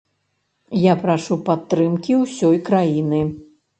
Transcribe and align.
Я 0.83 0.93
прашу 1.03 1.37
падтрымкі 1.49 2.17
ўсёй 2.23 2.57
краіны. 2.71 3.21